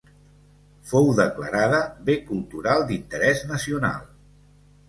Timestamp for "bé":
2.09-2.17